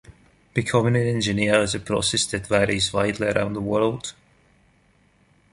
Becoming 0.55 0.95
an 0.95 1.05
engineer 1.05 1.61
is 1.61 1.75
a 1.75 1.79
process 1.79 2.25
that 2.31 2.47
varies 2.47 2.91
widely 2.91 3.27
around 3.27 3.53
the 3.53 3.61
world. 3.61 4.15